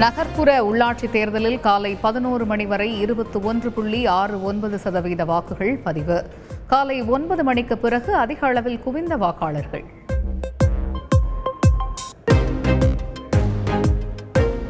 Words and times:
நகர்ப்புற 0.00 0.50
உள்ளாட்சி 0.64 1.10
தேர்தலில் 1.10 1.60
காலை 1.60 1.94
பதினோரு 1.94 2.44
மணி 2.46 2.66
வரை 2.66 3.00
இருபத்தி 3.00 3.38
ஒன்று 3.40 3.72
புள்ளி 3.72 4.06
ஆறு 4.06 4.42
ஒன்பது 4.42 4.78
சதவீத 4.78 5.24
வாக்குகள் 5.24 5.76
பதிவு. 5.76 6.30
காலை 6.66 7.02
ஒன்பது 7.02 7.44
மணிக்கு 7.44 7.78
பிறகு 7.78 8.14
அதிக 8.14 8.46
அளவில் 8.46 8.80
குவிந்த 8.80 9.16
வாக்காளர்கள். 9.16 9.84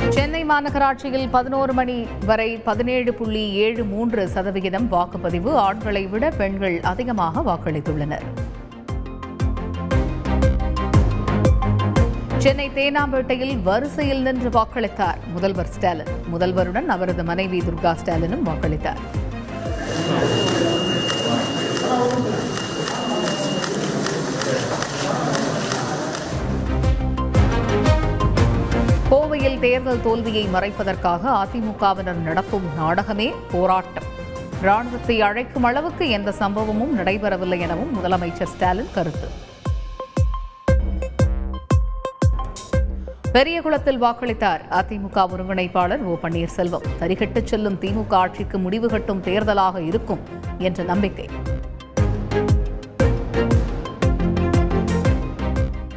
சென்னை 0.08 0.44
மாநகராட்சியில் 0.44 1.28
பதினோரு 1.30 1.72
மணி 1.72 2.06
வரை 2.26 2.56
பதினேழு 2.56 3.14
புள்ளி 3.14 3.52
ஏழு 3.52 3.84
மூன்று 3.84 4.28
சதவிகிதம் 4.28 4.90
வாக்குப்பதிவு 4.92 5.52
ஆண்களை 5.52 6.06
விட 6.06 6.30
பெண்கள் 6.30 6.80
அதிகமாக 6.80 7.40
வாக்களித்துள்ளனர். 7.40 8.41
சென்னை 12.42 12.64
தேனாம்பேட்டையில் 12.76 13.52
வரிசையில் 13.66 14.22
நின்று 14.26 14.48
வாக்களித்தார் 14.56 15.18
முதல்வர் 15.34 15.68
ஸ்டாலின். 15.74 16.08
முதல்வருடன் 16.32 16.88
அவரது 16.94 17.22
மனைவி 17.28 17.58
துர்கா 17.66 17.90
ஸ்டாலினும் 18.00 18.42
வாக்களித்தார். 18.48 19.00
கோவையில் 29.10 29.58
தேர்தல் 29.66 30.02
தோல்வியை 30.08 30.44
மறைப்பதற்காக 30.56 31.22
அதிமுகவினர் 31.42 32.20
நடத்தும் 32.28 32.66
நாடகமே 32.76 33.32
போராட்டம். 33.54 34.10
ராணுவத்தை 34.62 35.18
அழைக்கும் 35.28 35.68
அளவுக்கு 35.70 36.06
எந்த 36.18 36.34
சம்பவமும் 36.42 36.92
நடைபெறவில்லை 37.00 37.60
எனவும் 37.68 37.94
முதலமைச்சர் 37.96 38.52
ஸ்டாலின் 38.56 38.94
கருத்து. 38.98 39.30
பெரியகுளத்தில் 43.32 43.98
வாக்களித்தார். 43.98 44.60
அதிமுக 44.70 45.14
ஒருங்கிணைப்பாளர் 45.14 46.02
ஓ 46.02 46.14
பன்னீர்செல்வம். 46.22 46.84
சரிகட்டுச் 47.00 47.44
செல்லும் 47.44 47.78
திமுக 47.80 48.12
ஆட்சிக்கு 48.12 48.58
முடிவு 48.58 48.88
கட்டும் 48.88 49.22
தேர்தலாக 49.22 49.78
இருக்கும் 49.78 50.18
என்ற 50.58 50.82
நம்பிக்கை. 50.82 51.28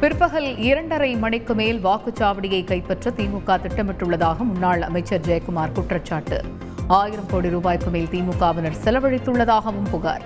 பிற்பகல் 0.00 0.56
இரண்டரை 0.56 1.16
மணிக்கு 1.16 1.54
மேல் 1.54 1.84
வாக்குச்சாவடியை 1.84 2.64
கைப்பற்ற 2.64 3.10
திமுக 3.10 3.46
திட்டமிட்டுள்ளதாக 3.46 4.36
முன்னாள் 4.36 4.82
அமைச்சர் 4.82 5.20
ஜெயக்குமார் 5.20 5.72
குற்றச்சாட்டு. 5.72 6.44
ஆயிரம் 6.86 7.26
கோடி 7.30 7.48
ரூபாய்க்கு 7.48 7.90
மேல் 7.90 8.08
திமுகவினர் 8.10 8.76
செலவழித்துள்ளதாகவும் 8.84 9.90
புகார். 9.90 10.22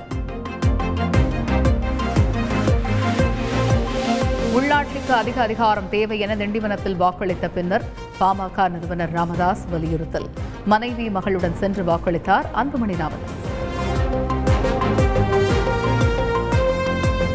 உள்ளாட்சிக்கு 5.11 5.23
அதிக 5.23 5.43
அதிகாரம் 5.43 5.89
தேவை 5.89 6.19
என 6.19 6.37
திண்டிவனத்தில் 6.37 6.97
வாக்களித்த 7.01 7.49
பின்னர் 7.55 7.85
பாமக 8.21 8.69
நிறுவனர் 8.69 9.11
ராமதாஸ் 9.11 9.67
வலியுறுத்தல். 9.71 10.29
மனைவி 10.67 11.09
மகளுடன் 11.09 11.53
சென்று 11.53 11.83
வாக்களித்தார் 11.83 12.45
அன்புமணி 12.55 12.97
ராமதாஸ் 12.97 13.39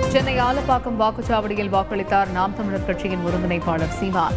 சென்னை 0.07 0.39
ஆலப்பாக்கம் 0.39 0.99
வாக்குச்சாவடியில் 0.99 1.69
வாக்களித்தார் 1.69 2.31
நாம் 2.31 2.55
தமிழர் 2.55 2.85
கட்சியின் 2.85 3.19
ஒருங்கிணைப்பாளர் 3.25 3.89
சீமான். 3.89 4.33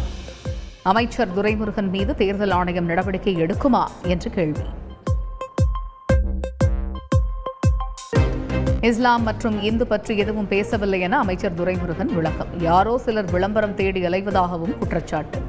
அமைச்சர் 0.83 1.41
துரைமுருகன் 1.41 1.89
மீது 1.89 2.15
தேர்தல் 2.15 2.51
ஆணையம் 2.51 2.85
நடவடிக்கை 2.85 3.35
எடுக்குமா? 3.35 3.87
என்று 4.03 4.29
கேள்வி. 4.29 4.63
இஸ்லாம் 8.81 9.23
மற்றும் 9.23 9.61
இந்து 9.61 9.87
பற்றி 9.87 10.17
எதுவும் 10.17 10.47
பேசவில்லை 10.47 10.99
என 10.99 11.17
அமைச்சர் 11.17 11.53
துரைமுருகன் 11.53 12.13
விளக்கம். 12.13 12.47
யாரோ 12.59 12.97
சிலர் 12.97 13.31
விளம்பரம் 13.31 13.75
தேடி 13.75 14.01
அலைவதாகவும் 14.01 14.77
குற்றச்சாட்டு. 14.77 15.41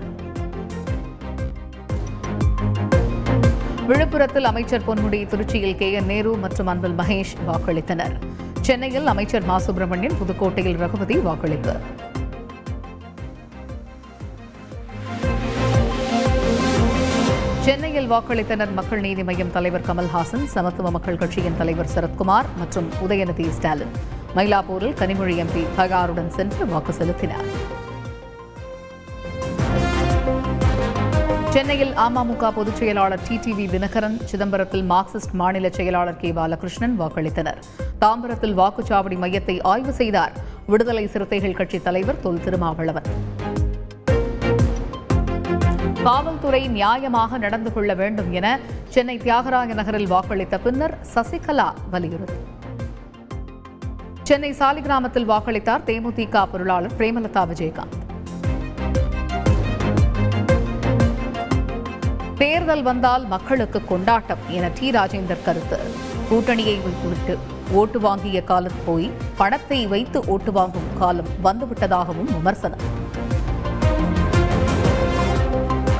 விழுப்புரத்தில் 3.89 4.41
அமைச்சர் 4.41 4.83
பொன்முடி 4.87 5.27
திருச்சியில் 5.27 5.77
கே. 5.77 5.93
என். 5.93 6.07
நேரு 6.07 6.37
மற்றும் 6.37 6.67
அன்பில் 6.67 6.97
மகேஷ் 6.99 7.37
வாக்களித்தனர். 7.47 8.17
சென்னையில் 8.61 9.07
அமைச்சர் 9.07 9.45
மா. 9.45 9.59
சுப்பிரமணியன் 9.59 10.17
புதுக்கோட்டையில் 10.19 10.77
ரகுபதி 10.77 11.17
வாக்களிப்பு. 11.17 11.75
சென்னையில் 17.71 18.11
வாக்களித்தனர் 18.13 18.73
மக்கள் 18.73 19.01
நீதி 19.01 19.23
மய்யம் 19.23 19.51
தலைவர் 19.51 19.81
கமல்ஹாசன் 19.81 20.45
சமத்துவ 20.45 20.91
மக்கள் 20.91 21.17
கட்சியின் 21.17 21.57
தலைவர் 21.57 21.89
சரத்குமார் 21.95 22.45
மற்றும் 22.59 22.89
உதயநிதி 23.09 23.51
ஸ்டாலின். 23.51 23.93
மயிலாப்பூரில் 24.37 24.95
கனிமொழி 25.01 25.35
எம்பி 25.43 25.63
தகாருடன் 25.77 26.29
சென்று 26.29 26.67
வாக்கு 26.67 26.93
செலுத்தினார். 26.93 27.45
சென்னையில் 31.51 31.93
அமமுக 31.93 32.53
பொதுச் 32.53 32.77
செயலாளர் 32.77 33.21
டிடிவி 33.29 33.67
தினகரன் 33.67 34.19
சிதம்பரத்தில் 34.33 34.85
மார்க்சிஸ்ட் 34.91 35.33
மாநில 35.33 35.69
செயலாளர் 35.69 36.17
கே 36.17 36.33
பாலகிருஷ்ணன் 36.33 37.01
வாக்களித்தனர். 37.01 37.61
தாம்பரத்தில் 38.01 38.59
வாக்குச்சாவடி 38.63 39.17
மையத்தை 39.25 39.63
ஆய்வு 39.63 39.93
செய்தார். 39.93 40.33
விடுதலை 40.67 41.07
சிறுத்தைகள் 41.07 41.55
கட்சித் 41.55 41.85
தலைவர் 41.85 42.21
தொல் 42.21 42.41
திருமாவளவன். 42.41 43.05
காவல்துறை 46.03 46.69
நியாயமாக 46.69 47.39
நடந்து 47.39 47.73
கொள்ள 47.73 47.95
வேண்டும் 47.95 48.33
என 48.33 48.59
சென்னை 48.89 49.19
தியாகராய 49.19 49.75
நகரில் 49.75 50.11
வாக்களித்த 50.11 50.59
பின்னர் 50.59 50.99
சசிகலா 51.15 51.73
வலியுறுத்தி. 51.91 52.33
சென்னை 54.23 54.51
சாலிகிராமத்தில் 54.53 55.29
வாக்களித்தார் 55.33 55.85
தேமுதிக 55.87 56.47
பொருளாளர் 56.51 56.93
பிரேமலதா 56.99 57.47
விஜயகாந்த். 57.53 57.99
தேர்தல் 62.39 62.83
வந்தால் 62.83 63.27
மக்களுக்கு 63.27 63.85
கொண்டாட்டம் 63.85 64.39
என 64.49 64.71
டி. 64.81 64.91
ராஜேந்தர் 64.91 65.45
கருத்து. 65.45 65.79
கூட்டணியை 66.31 66.83
வைத்துவிட்டு 66.83 67.39
ஓட்டு 67.71 68.01
வாங்கிய 68.01 68.45
காலம் 68.45 68.79
போய் 68.87 69.11
பணத்தை 69.37 69.87
வைத்து 69.87 70.25
ஓட்டு 70.27 70.53
வாங்கும் 70.53 70.99
காலம் 70.99 71.27
வந்துவிட்டதாகவும் 71.45 72.25
விமர்சனம். 72.25 73.09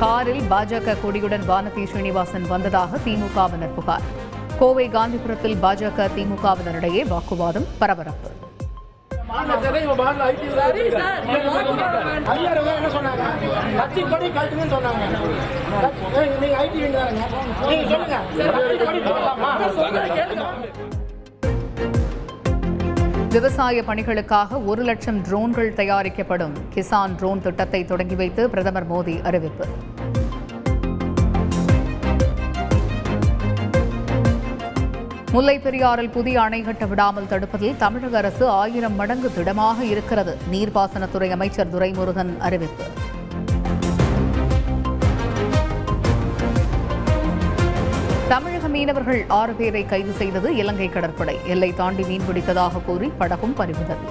காரில் 0.01 0.43
பாஜக 0.51 0.93
கொடியுடன் 1.01 1.43
வானதி 1.49 1.83
ஸ்ரீனிவாசன் 1.89 2.45
வந்ததாக 2.51 2.99
திமுகவினர் 3.05 3.73
புகார். 3.75 4.05
கோவை 4.59 4.85
காந்திபுரத்தில் 4.95 5.57
பாஜக 5.63 6.07
திமுகவினரிடையே 6.15 7.03
வாக்குவாதம் 7.13 7.67
பரபரப்பு. 7.81 8.29
விவசாய 23.35 23.81
பணிகளுக்காக 23.87 24.57
ஒரு 24.65 24.81
லட்சம் 24.87 25.19
ட்ரோன்கள் 25.27 25.69
தயாரிக்கப்படும் 25.73 26.55
கிசான் 26.73 27.15
ட்ரோன் 27.19 27.41
திட்டத்தை 27.41 27.85
தொடங்கி 27.85 28.15
வைத்து 28.15 28.49
பிரதமர் 28.49 28.87
மோடி 28.91 29.15
அறிவிப்பு. 29.21 29.65
முல்லை 35.33 35.59
பெரியாறில் 35.59 36.09
புதிய 36.09 36.41
அணை 36.41 36.61
கட்ட 36.61 36.85
விடாமல் 36.85 37.27
தடுப்பதில் 37.29 37.77
தமிழக 37.77 38.17
அரசு 38.17 38.47
ஆயிரம் 38.47 38.95
மடங்கு 38.95 39.33
திடமாக 39.33 39.85
இருக்கிறது. 39.85 40.37
நீர்ப்பாசனத்துறை 40.51 41.29
அமைச்சர் 41.29 41.71
துரைமுருகன் 41.75 42.37
அறிவிப்பு. 42.37 42.85
தமிழக 48.27 48.67
மீனவர்கள் 48.67 49.25
ஆறு 49.27 49.53
பேரை 49.53 49.85
கைது 49.85 50.11
செய்தது 50.11 50.55
இலங்கை 50.55 50.89
கடற்படை. 50.89 51.37
எல்லை 51.45 51.73
தாண்டி 51.73 52.03
மீன்பிடித்ததாக 52.03 52.83
கூறி 52.85 53.11
படகும் 53.19 53.53
பறிமுதல். 53.53 54.03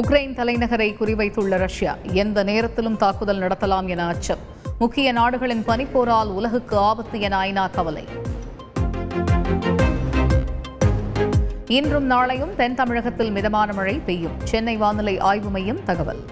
உக்ரைன் 0.00 0.36
தலைநகரை 0.40 0.90
குறிவைத்துள்ள 1.00 1.56
ரஷ்யா 1.56 1.96
எந்த 2.24 2.42
நேரத்திலும் 2.42 2.96
தாக்குதல் 2.96 3.40
நடத்தலாம் 3.40 3.86
என 3.86 4.06
அச்சம். 4.06 4.56
முக்கிய 4.78 5.12
நாடுகளின் 5.12 5.64
பனிப்போரால் 5.66 6.30
உலகுக்கு 6.30 6.76
ஆபத்து 6.76 7.20
என 7.20 7.38
ஐநா 7.38 7.70
கவலை. 7.70 8.04
இன்றும் 11.66 12.10
நாளையும் 12.10 12.54
தென் 12.56 12.74
தமிழகத்தில் 12.74 13.30
மிதமான 13.30 13.72
மழை 13.72 13.94
பெய்யும். 13.94 14.36
சென்னை 14.44 14.76
வானிலை 14.76 15.18
ஆய்வு 15.18 15.50
மையம் 15.50 15.84
தகவல். 15.84 16.24